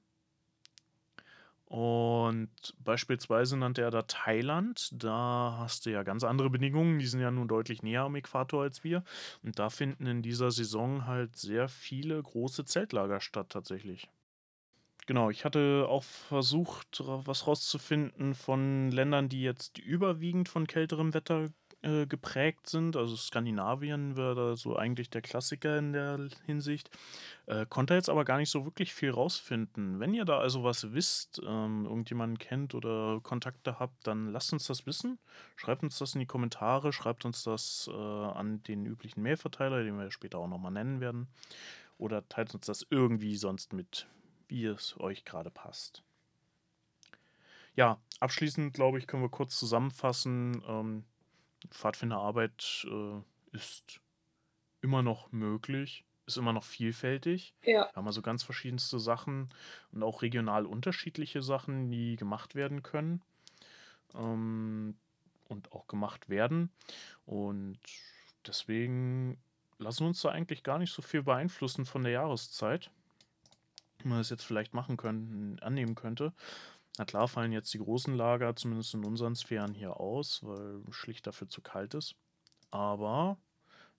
[1.74, 4.90] Und beispielsweise nannte er da Thailand.
[4.92, 7.00] Da hast du ja ganz andere Bedingungen.
[7.00, 9.02] Die sind ja nun deutlich näher am Äquator als wir.
[9.42, 14.08] Und da finden in dieser Saison halt sehr viele große Zeltlager statt tatsächlich.
[15.06, 21.48] Genau, ich hatte auch versucht, was rauszufinden von Ländern, die jetzt überwiegend von kälterem Wetter
[21.84, 22.96] äh, geprägt sind.
[22.96, 26.90] Also Skandinavien wäre da so eigentlich der Klassiker in der Hinsicht.
[27.46, 30.00] Äh, konnte jetzt aber gar nicht so wirklich viel rausfinden.
[30.00, 34.66] Wenn ihr da also was wisst, ähm, irgendjemanden kennt oder Kontakte habt, dann lasst uns
[34.66, 35.18] das wissen.
[35.56, 39.98] Schreibt uns das in die Kommentare, schreibt uns das äh, an den üblichen Mailverteiler, den
[39.98, 41.28] wir später auch nochmal nennen werden.
[41.98, 44.06] Oder teilt uns das irgendwie sonst mit,
[44.48, 46.02] wie es euch gerade passt.
[47.76, 50.62] Ja, abschließend glaube ich, können wir kurz zusammenfassen.
[50.66, 51.04] Ähm,
[51.70, 54.00] Pfadfinderarbeit äh, ist
[54.80, 57.54] immer noch möglich, ist immer noch vielfältig.
[57.62, 57.88] Ja.
[57.90, 59.48] Wir haben also ganz verschiedenste Sachen
[59.92, 63.22] und auch regional unterschiedliche Sachen, die gemacht werden können
[64.14, 64.96] ähm,
[65.48, 66.70] und auch gemacht werden.
[67.26, 67.78] Und
[68.46, 69.38] deswegen
[69.78, 72.90] lassen wir uns da eigentlich gar nicht so viel beeinflussen von der Jahreszeit,
[73.98, 76.32] wie man das jetzt vielleicht machen können, annehmen könnte.
[76.96, 81.26] Na klar fallen jetzt die großen Lager, zumindest in unseren Sphären hier aus, weil schlicht
[81.26, 82.14] dafür zu kalt ist.
[82.70, 83.36] Aber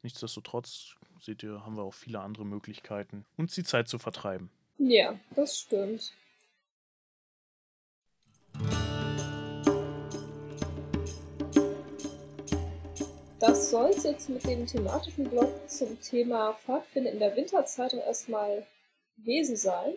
[0.02, 4.50] nichtsdestotrotz, seht ihr, haben wir auch viele andere Möglichkeiten, uns die Zeit zu vertreiben.
[4.78, 6.14] Ja, das stimmt.
[13.40, 18.66] Das soll es jetzt mit dem thematischen Blog zum Thema Pfadfinden in der Winterzeit erstmal
[19.18, 19.94] gewesen sein.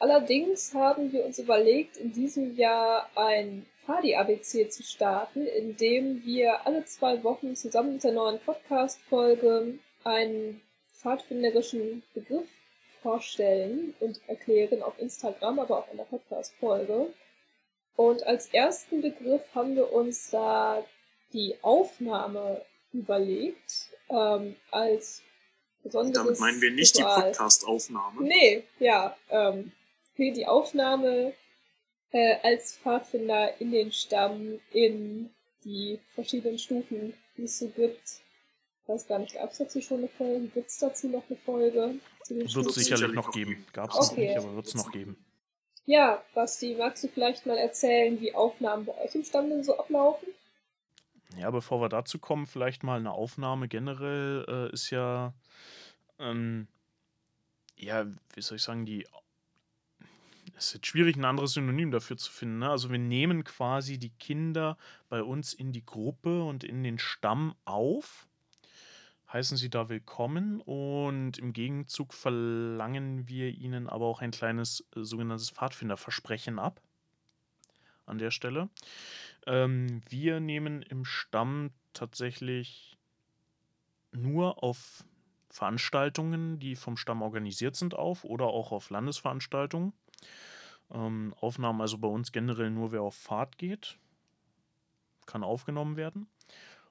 [0.00, 6.66] Allerdings haben wir uns überlegt, in diesem Jahr ein Fadi-ABC zu starten, in dem wir
[6.66, 12.48] alle zwei Wochen zusammen mit der neuen Podcast-Folge einen pfadfinderischen Begriff
[13.02, 17.12] vorstellen und erklären auf Instagram, aber auch in der Podcast-Folge.
[17.94, 20.82] Und als ersten Begriff haben wir uns da
[21.34, 25.20] die Aufnahme überlegt, ähm, als
[25.82, 27.16] besonderes Damit meinen wir nicht Ritual.
[27.16, 28.22] die Podcast-Aufnahme.
[28.22, 29.72] Nee, ja, ähm,
[30.20, 31.32] für die Aufnahme
[32.10, 35.30] äh, als Pfadfinder in den Stamm, in
[35.64, 38.02] die verschiedenen Stufen, die es so gibt.
[38.82, 40.46] Ich weiß gar nicht, gab es dazu schon eine Folge?
[40.48, 41.94] Gibt es dazu noch eine Folge?
[42.28, 43.64] Wird es sicherlich noch geben.
[43.72, 44.10] Gab es okay.
[44.10, 45.24] noch nicht, aber wird es noch geben.
[45.86, 49.78] Ja, Basti, magst du vielleicht mal erzählen, wie Aufnahmen bei euch im Stamm denn so
[49.78, 50.28] ablaufen?
[51.38, 55.32] Ja, bevor wir dazu kommen, vielleicht mal eine Aufnahme generell äh, ist ja,
[56.18, 56.68] ähm,
[57.76, 58.04] ja,
[58.34, 59.06] wie soll ich sagen, die
[60.60, 62.58] es ist schwierig, ein anderes Synonym dafür zu finden.
[62.58, 62.70] Ne?
[62.70, 64.76] Also wir nehmen quasi die Kinder
[65.08, 68.28] bei uns in die Gruppe und in den Stamm auf,
[69.32, 75.02] heißen sie da willkommen und im Gegenzug verlangen wir ihnen aber auch ein kleines äh,
[75.02, 76.80] sogenanntes Pfadfinderversprechen ab.
[78.04, 78.68] An der Stelle.
[79.46, 82.98] Ähm, wir nehmen im Stamm tatsächlich
[84.10, 85.04] nur auf
[85.48, 89.92] Veranstaltungen, die vom Stamm organisiert sind, auf oder auch auf Landesveranstaltungen.
[90.92, 93.98] Ähm, Aufnahmen also bei uns generell nur, wer auf Fahrt geht,
[95.26, 96.28] kann aufgenommen werden.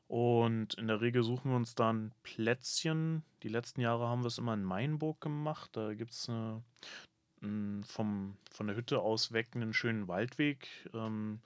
[0.07, 3.23] Und in der Regel suchen wir uns dann Plätzchen.
[3.43, 5.69] Die letzten Jahre haben wir es immer in Mainburg gemacht.
[5.73, 6.25] Da gibt es
[7.41, 10.67] vom, von der Hütte aus weg einen schönen Waldweg.
[10.93, 11.41] Ähm,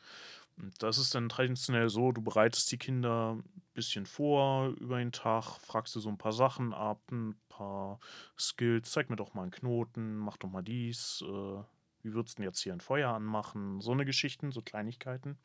[0.78, 5.60] das ist dann traditionell so, du bereitest die Kinder ein bisschen vor über den Tag,
[5.60, 8.00] fragst du so ein paar Sachen ab, ein paar
[8.38, 11.64] Skills, zeig mir doch mal einen Knoten, mach doch mal dies, äh,
[12.04, 13.82] wie würdest du denn jetzt hier ein Feuer anmachen?
[13.82, 15.38] So eine Geschichten, so Kleinigkeiten.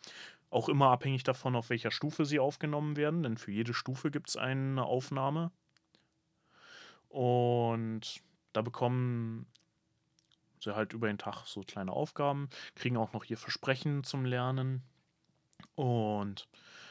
[0.51, 4.29] Auch immer abhängig davon, auf welcher Stufe sie aufgenommen werden, denn für jede Stufe gibt
[4.29, 5.53] es eine Aufnahme.
[7.09, 8.21] Und
[8.53, 9.47] da bekommen
[10.61, 14.83] sie halt über den Tag so kleine Aufgaben, kriegen auch noch ihr Versprechen zum Lernen.
[15.77, 16.49] Und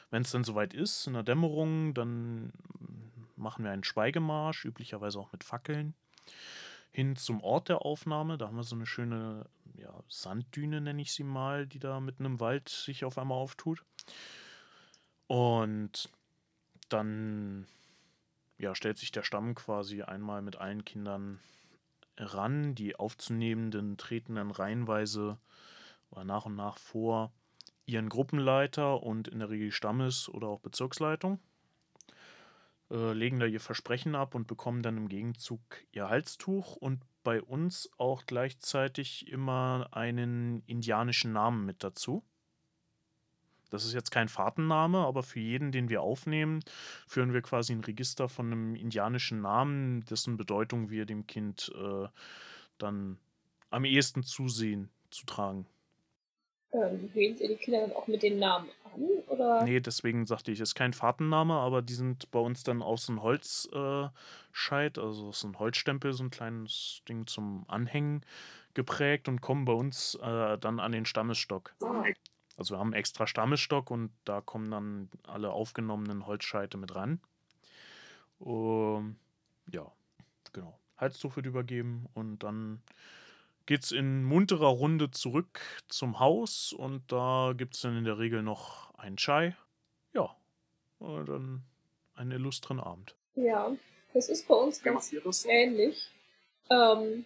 [0.10, 2.54] wenn es dann soweit ist, in der Dämmerung, dann
[3.36, 5.94] machen wir einen Schweigemarsch, üblicherweise auch mit Fackeln
[6.92, 8.38] hin zum Ort der Aufnahme.
[8.38, 9.46] Da haben wir so eine schöne
[9.76, 13.84] ja, Sanddüne, nenne ich sie mal, die da mitten im Wald sich auf einmal auftut.
[15.28, 16.10] Und
[16.90, 17.68] dann
[18.58, 21.40] ja, stellt sich der Stamm quasi einmal mit allen Kindern
[22.18, 22.76] ran.
[22.76, 25.38] Die Aufzunehmenden treten dann reihenweise
[26.10, 27.32] oder nach und nach vor
[27.86, 31.40] ihren Gruppenleiter und in der Regel Stammes- oder auch Bezirksleitung
[32.92, 35.60] äh, legen da ihr Versprechen ab und bekommen dann im Gegenzug
[35.92, 42.24] ihr Halstuch und bei uns auch gleichzeitig immer einen indianischen Namen mit dazu.
[43.70, 46.62] Das ist jetzt kein Fahrtenname, aber für jeden, den wir aufnehmen,
[47.06, 52.08] führen wir quasi ein Register von einem indianischen Namen, dessen Bedeutung wir dem Kind äh,
[52.78, 53.18] dann
[53.70, 55.66] am ehesten zusehen zu tragen.
[56.72, 59.24] Ähm, wählt ihr die Kinder dann auch mit den Namen an?
[59.28, 59.64] Oder?
[59.64, 63.22] Nee, deswegen sagte ich, ist kein Fahrtenname, aber die sind bei uns dann aus einem
[63.22, 68.26] Holzscheit, äh, also aus einem Holzstempel, so ein kleines Ding zum Anhängen
[68.74, 71.76] geprägt und kommen bei uns äh, dann an den Stammesstock.
[72.58, 77.20] Also wir haben extra Stammesstock und da kommen dann alle aufgenommenen Holzscheite mit ran.
[78.40, 79.16] Um,
[79.72, 79.92] ja,
[80.54, 80.80] genau.
[80.98, 82.82] Halstuch wird übergeben und dann
[83.68, 88.18] geht es in munterer Runde zurück zum Haus und da gibt es dann in der
[88.18, 89.56] Regel noch einen Chai.
[90.14, 90.36] Ja,
[91.00, 91.64] und dann
[92.16, 93.16] einen illustren Abend.
[93.36, 93.76] Ja,
[94.14, 95.14] das ist bei uns ganz
[95.48, 96.10] ähnlich.
[96.70, 97.26] Ähm,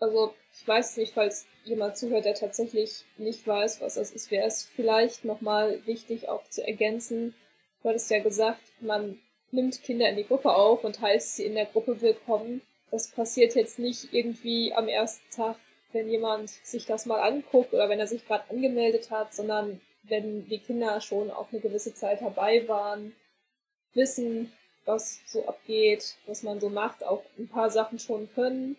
[0.00, 4.46] also ich weiß nicht, falls jemand zuhört, der tatsächlich nicht weiß, was das ist, wäre
[4.46, 7.34] es vielleicht nochmal wichtig auch zu ergänzen.
[7.82, 9.18] Du hattest ja gesagt, man
[9.52, 12.62] nimmt Kinder in die Gruppe auf und heißt sie in der Gruppe willkommen.
[12.90, 15.56] Das passiert jetzt nicht irgendwie am ersten Tag
[15.92, 20.48] wenn jemand sich das mal anguckt oder wenn er sich gerade angemeldet hat, sondern wenn
[20.48, 23.14] die Kinder schon auch eine gewisse Zeit dabei waren,
[23.94, 24.52] wissen,
[24.84, 28.76] was so abgeht, was man so macht, auch ein paar Sachen schon können.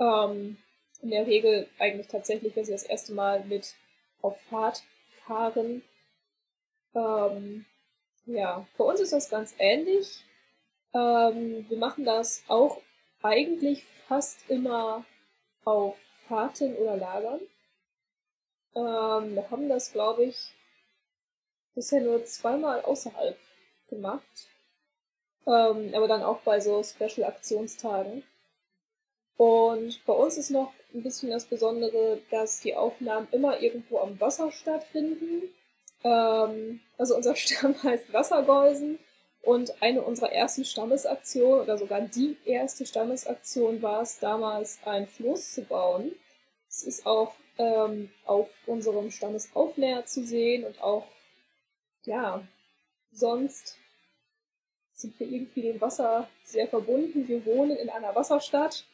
[0.00, 0.56] Ähm,
[1.00, 3.74] in der Regel eigentlich tatsächlich, wenn sie das erste Mal mit
[4.20, 4.82] auf Fahrt
[5.26, 5.82] fahren.
[6.94, 7.66] Ähm,
[8.26, 10.24] ja, bei uns ist das ganz ähnlich.
[10.92, 12.80] Ähm, wir machen das auch
[13.22, 15.04] eigentlich fast immer
[15.64, 17.40] auf Fahrten oder Lagern.
[18.74, 20.54] Ähm, wir haben das, glaube ich,
[21.74, 23.38] bisher nur zweimal außerhalb
[23.88, 24.48] gemacht.
[25.46, 28.22] Ähm, aber dann auch bei so Special-Aktionstagen.
[29.36, 34.20] Und bei uns ist noch ein bisschen das Besondere, dass die Aufnahmen immer irgendwo am
[34.20, 35.54] Wasser stattfinden.
[36.04, 38.98] Ähm, also unser Stamm heißt Wassergeusen
[39.42, 45.54] und eine unserer ersten Stammesaktionen oder sogar die erste Stammesaktion war es damals, ein Floß
[45.54, 46.12] zu bauen.
[46.68, 51.06] Es ist auch ähm, auf unserem Stammesaufnäher zu sehen und auch,
[52.04, 52.46] ja,
[53.12, 53.76] sonst
[54.94, 57.28] sind wir irgendwie dem Wasser sehr verbunden.
[57.28, 58.84] Wir wohnen in einer Wasserstadt.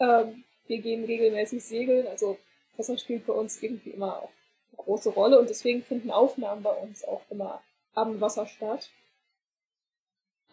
[0.00, 2.38] Ähm, wir gehen regelmäßig segeln, also
[2.76, 4.30] Wasser spielt bei uns irgendwie immer auch
[4.70, 7.62] eine große Rolle und deswegen finden Aufnahmen bei uns auch immer
[7.94, 8.90] am Wasser statt.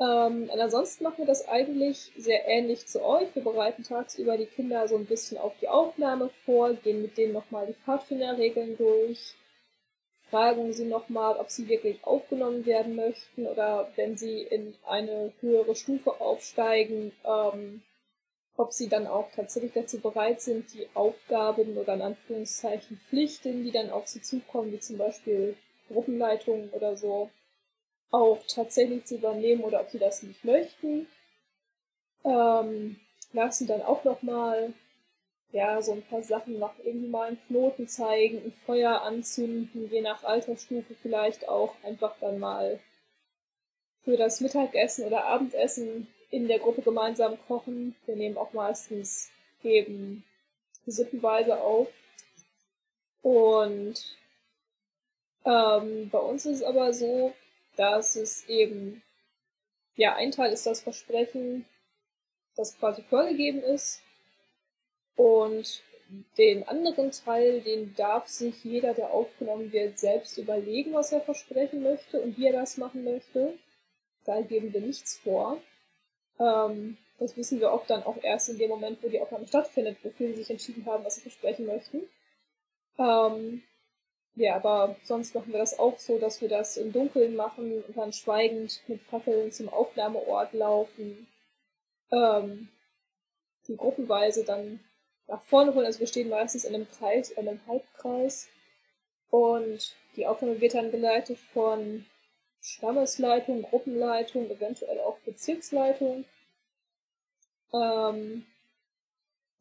[0.02, 3.34] Ähm, und ansonsten machen wir das eigentlich sehr ähnlich zu euch.
[3.36, 7.34] Wir bereiten tagsüber die Kinder so ein bisschen auf die Aufnahme vor, gehen mit denen
[7.34, 9.36] nochmal die Pfadfinderregeln durch,
[10.30, 15.76] fragen sie nochmal, ob sie wirklich aufgenommen werden möchten oder wenn sie in eine höhere
[15.76, 17.84] Stufe aufsteigen, ähm,
[18.58, 23.72] ob sie dann auch tatsächlich dazu bereit sind, die Aufgaben oder in Anführungszeichen Pflichten, die
[23.72, 25.56] dann auf sie zukommen, wie zum Beispiel
[25.90, 27.30] Gruppenleitungen oder so,
[28.12, 31.08] auch tatsächlich zu übernehmen oder ob sie das nicht möchten.
[32.24, 33.00] Ähm,
[33.34, 34.74] lassen dann auch nochmal
[35.54, 40.02] ja, so ein paar Sachen nach irgendwie mal einen Knoten zeigen, ein Feuer anzünden, je
[40.02, 42.80] nach Altersstufe vielleicht auch einfach dann mal
[44.04, 47.96] für das Mittagessen oder Abendessen in der Gruppe gemeinsam kochen.
[48.06, 49.30] Wir nehmen auch meistens
[49.64, 50.24] eben
[50.86, 51.90] sippenweise auf.
[53.22, 54.18] Und
[55.46, 57.34] ähm, bei uns ist es aber so,
[57.82, 59.02] dass es eben,
[59.96, 61.66] ja, ein Teil ist das Versprechen,
[62.56, 64.04] das quasi vorgegeben ist.
[65.16, 65.82] Und
[66.38, 71.82] den anderen Teil, den darf sich jeder, der aufgenommen wird, selbst überlegen, was er versprechen
[71.82, 73.58] möchte und wie er das machen möchte.
[74.26, 75.60] Da geben wir nichts vor.
[76.40, 79.98] Ähm, das wissen wir oft dann auch erst in dem Moment, wo die Aufnahme stattfindet,
[80.04, 82.04] wofür sie sich entschieden haben, was sie versprechen möchten.
[83.00, 83.64] Ähm,
[84.36, 87.98] ja, aber sonst machen wir das auch so, dass wir das im Dunkeln machen und
[87.98, 91.28] dann schweigend mit Fackeln zum Aufnahmeort laufen.
[92.12, 92.70] Ähm,
[93.68, 94.80] die gruppenweise dann
[95.28, 95.86] nach vorne holen.
[95.86, 98.48] Also wir stehen meistens in einem Kreis, in einem Halbkreis.
[99.30, 102.06] Und die Aufnahme wird dann geleitet von
[102.62, 106.26] Stammesleitung, Gruppenleitung, eventuell auch Bezirksleitung.
[107.74, 108.46] Ähm,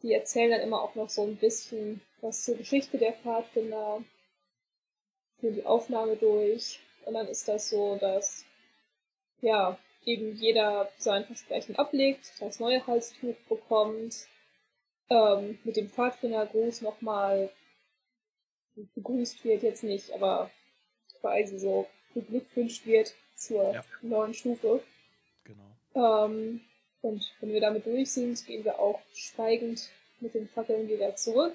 [0.03, 4.03] die erzählen dann immer auch noch so ein bisschen was zur Geschichte der Pfadfinder,
[5.41, 6.81] führen die Aufnahme durch.
[7.05, 8.45] Und dann ist das so, dass
[9.41, 14.27] ja, eben jeder sein Versprechen ablegt, das neue Halstuch bekommt,
[15.09, 17.51] ähm, mit dem Pfadfindergruß nochmal
[18.95, 20.51] begrüßt wird, jetzt nicht, aber
[21.21, 23.85] quasi so beglückwünscht wird zur ja.
[24.03, 24.83] neuen Stufe.
[25.45, 26.27] Genau.
[26.27, 26.61] Ähm,
[27.03, 29.89] und wenn wir damit durch sind, gehen wir auch schweigend
[30.21, 31.55] mit den Fackeln wieder zurück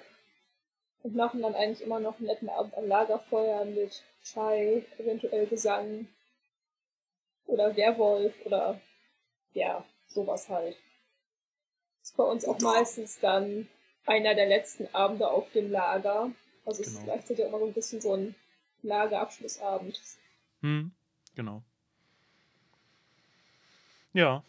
[1.06, 6.08] und machen dann eigentlich immer noch einen netten Abend am Lagerfeuer mit Chai, eventuell Gesang
[7.46, 8.82] oder Werwolf oder
[9.54, 10.76] ja, sowas halt.
[12.00, 13.68] Das ist bei uns auch meistens dann
[14.08, 16.32] einer der letzten Abende auf dem Lager.
[16.66, 17.06] Also es ist genau.
[17.06, 18.36] gleichzeitig auch immer so ein bisschen so ein
[18.82, 20.02] Lagerabschlussabend.
[20.62, 20.92] Hm,
[21.36, 21.62] genau.
[24.14, 24.44] Ja.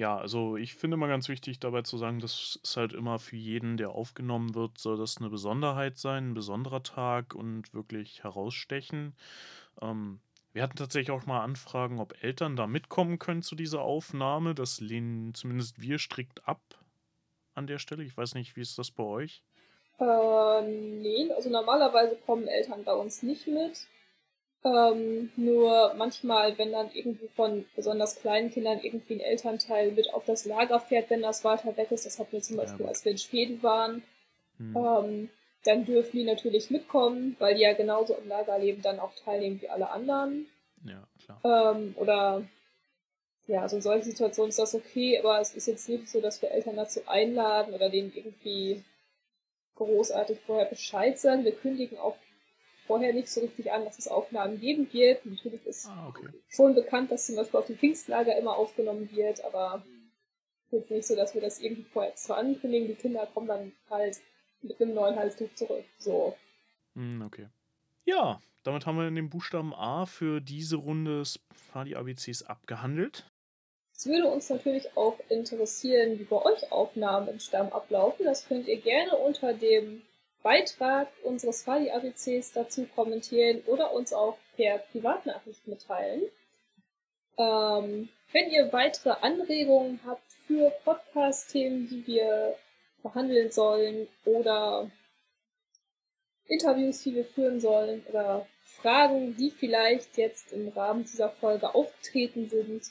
[0.00, 3.36] Ja, also ich finde mal ganz wichtig dabei zu sagen, das ist halt immer für
[3.36, 9.14] jeden, der aufgenommen wird, soll das eine Besonderheit sein, ein besonderer Tag und wirklich herausstechen.
[9.82, 10.20] Ähm,
[10.54, 14.54] wir hatten tatsächlich auch mal Anfragen, ob Eltern da mitkommen können zu dieser Aufnahme.
[14.54, 16.62] Das lehnen zumindest wir strikt ab
[17.54, 18.02] an der Stelle.
[18.02, 19.42] Ich weiß nicht, wie ist das bei euch?
[19.98, 23.86] Äh, nee, also normalerweise kommen Eltern bei uns nicht mit.
[24.62, 30.26] Ähm, nur manchmal, wenn dann irgendwie von besonders kleinen Kindern irgendwie ein Elternteil mit auf
[30.26, 33.04] das Lager fährt, wenn das weiter weg ist, das hatten wir zum Beispiel, ja, als
[33.04, 34.02] wir in Schweden waren,
[34.58, 34.76] hm.
[34.76, 35.30] ähm,
[35.64, 39.60] dann dürfen die natürlich mitkommen, weil die ja genauso im Lager leben, dann auch teilnehmen
[39.62, 40.46] wie alle anderen.
[40.84, 41.74] Ja, klar.
[41.74, 42.44] Ähm, oder
[43.46, 46.40] ja, also in solchen Situationen ist das okay, aber es ist jetzt nicht so, dass
[46.40, 48.84] wir Eltern dazu einladen oder denen irgendwie
[49.74, 51.44] großartig vorher Bescheid sagen.
[51.44, 52.16] Wir kündigen auch
[52.90, 55.24] vorher nicht so richtig an, dass es Aufnahmen geben wird.
[55.24, 56.26] Natürlich ist ah, okay.
[56.48, 59.84] schon bekannt, dass zum Beispiel auf dem Pfingstlager immer aufgenommen wird, aber
[60.72, 62.88] jetzt nicht so, dass wir das irgendwie vorher extra ankündigen.
[62.88, 64.18] Die Kinder kommen dann halt
[64.60, 65.84] mit einem neuen Halstuch zurück.
[65.98, 66.36] So.
[66.96, 67.46] Hm, okay.
[68.06, 71.22] Ja, damit haben wir in dem Buchstaben A für diese Runde
[71.70, 73.30] Fadi ABCs abgehandelt.
[73.94, 78.24] Es würde uns natürlich auch interessieren, wie bei euch Aufnahmen im Stamm ablaufen.
[78.24, 80.02] Das könnt ihr gerne unter dem
[80.42, 86.22] Beitrag unseres Fali ABCs dazu kommentieren oder uns auch per Privatnachricht mitteilen.
[87.38, 92.56] Ähm, wenn ihr weitere Anregungen habt für Podcast-Themen, die wir
[93.02, 94.90] behandeln sollen oder
[96.46, 102.48] Interviews, die wir führen sollen oder Fragen, die vielleicht jetzt im Rahmen dieser Folge aufgetreten
[102.48, 102.82] sind,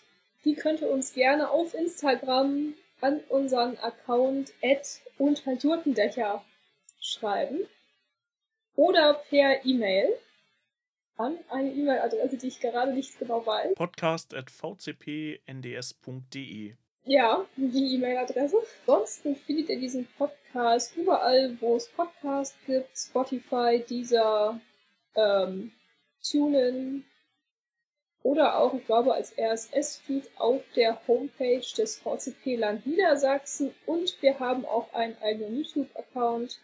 [0.46, 6.44] die könnt ihr uns gerne auf Instagram an unseren Account at unterjurtendächer
[7.00, 7.60] schreiben
[8.76, 10.10] oder per E-Mail
[11.18, 13.76] an eine E-Mail-Adresse, die ich gerade nicht genau weiß.
[13.76, 16.74] podcast.vcpnds.de
[17.04, 18.56] Ja, die E-Mail-Adresse.
[18.82, 22.98] Ansonsten findet ihr diesen Podcast überall, wo es Podcasts gibt.
[22.98, 24.62] Spotify, Deezer,
[25.16, 25.74] ähm,
[26.24, 27.04] TuneIn
[28.24, 33.74] oder auch, ich glaube, als RSS-Feed auf der Homepage des VCP Land Niedersachsen.
[33.86, 36.60] Und wir haben auch einen eigenen YouTube-Account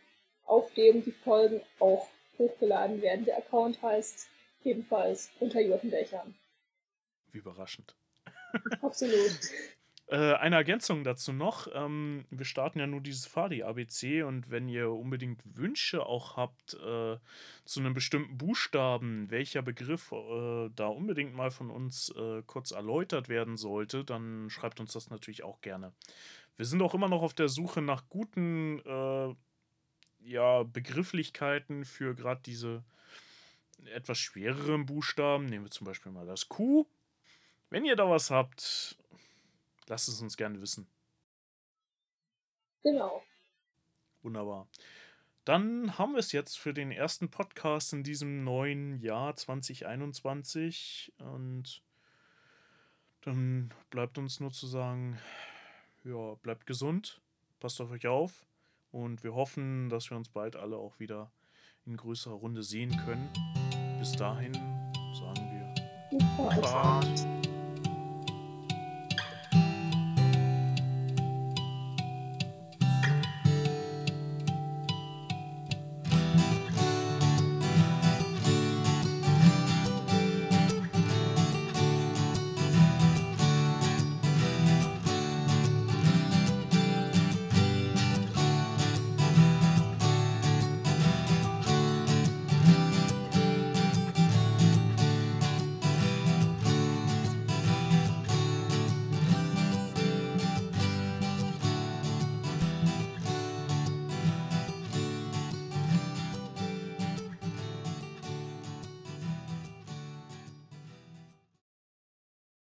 [0.46, 3.26] auf dem die Folgen auch hochgeladen werden.
[3.26, 4.28] Der Account heißt
[4.64, 6.36] ebenfalls unter Jotendächern.
[7.32, 7.96] Wie überraschend.
[8.82, 9.40] Absolut.
[10.08, 11.68] Äh, eine Ergänzung dazu noch.
[11.74, 17.18] Ähm, wir starten ja nur dieses Fadi-ABC und wenn ihr unbedingt Wünsche auch habt äh,
[17.66, 22.14] zu einem bestimmten Buchstaben, welcher Begriff äh, da unbedingt mal von uns
[22.46, 25.92] kurz erläutert werden sollte, dann schreibt uns das natürlich auch gerne.
[26.56, 28.80] Wir sind auch immer noch auf der Suche nach guten
[30.26, 32.84] ja, Begrifflichkeiten für gerade diese
[33.86, 35.46] etwas schwereren Buchstaben.
[35.46, 36.86] Nehmen wir zum Beispiel mal das Q.
[37.70, 38.98] Wenn ihr da was habt,
[39.88, 40.88] Lasst es uns gerne wissen.
[42.84, 43.24] Genau.
[44.24, 44.68] Wunderbar.
[45.44, 51.14] Dann haben wir es jetzt für den ersten Podcast in diesem neuen Jahr 2021.
[51.20, 51.84] Und
[53.22, 55.20] dann bleibt uns nur zu sagen,
[56.04, 57.22] ja, bleibt gesund,
[57.60, 58.44] passt auf euch auf
[58.96, 61.30] und wir hoffen, dass wir uns bald alle auch wieder
[61.86, 63.30] in größerer Runde sehen können.
[64.00, 65.74] Bis dahin sagen wir
[66.10, 67.45] Gute Fahrt.